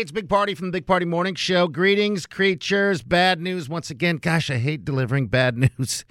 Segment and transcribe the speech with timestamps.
[0.00, 1.68] Hey, it's Big Party from the Big Party Morning Show.
[1.68, 3.02] Greetings, creatures.
[3.02, 4.16] Bad news once again.
[4.16, 6.06] Gosh, I hate delivering bad news,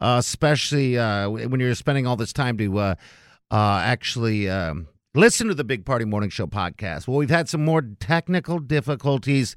[0.00, 2.94] uh, especially uh, when you're spending all this time to uh,
[3.50, 4.86] uh, actually um,
[5.16, 7.08] listen to the Big Party Morning Show podcast.
[7.08, 9.56] Well, we've had some more technical difficulties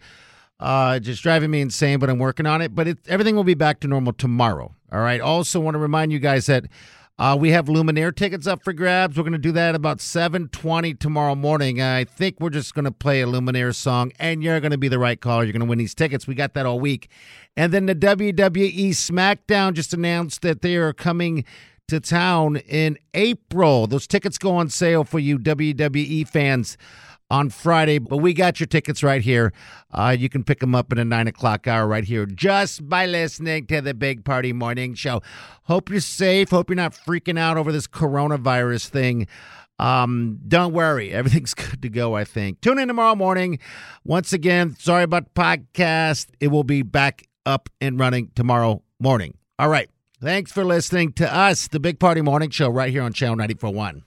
[0.60, 2.74] uh, just driving me insane, but I'm working on it.
[2.74, 4.74] But it, everything will be back to normal tomorrow.
[4.92, 5.22] All right.
[5.22, 6.66] Also, want to remind you guys that
[7.18, 9.16] uh, we have Lumineer tickets up for grabs.
[9.16, 11.82] We're going to do that about 7:20 tomorrow morning.
[11.82, 14.90] I think we're just going to play a Lumineer song, and you're going to be
[14.90, 15.44] the right caller.
[15.44, 16.28] You're going to win these tickets.
[16.28, 17.10] We got that all week.
[17.56, 21.46] And then the WWE SmackDown just announced that they are coming
[21.88, 23.88] to town in April.
[23.88, 26.78] Those tickets go on sale for you WWE fans
[27.30, 28.00] on Friday.
[28.00, 29.54] But we got your tickets right here.
[29.92, 33.06] Uh, you can pick them up in a nine o'clock hour right here just by
[33.06, 35.22] listening to the Big Party Morning Show.
[35.64, 36.50] Hope you're safe.
[36.50, 39.28] Hope you're not freaking out over this coronavirus thing.
[39.78, 42.16] Um, don't worry, everything's good to go.
[42.16, 42.62] I think.
[42.62, 43.60] Tune in tomorrow morning.
[44.04, 46.28] Once again, sorry about the podcast.
[46.40, 49.38] It will be back up and running tomorrow morning.
[49.60, 49.90] All right.
[50.22, 54.04] Thanks for listening to us, the Big Party Morning Show, right here on Channel 941.